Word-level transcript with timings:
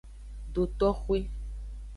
Dotoxwe. 0.53 1.19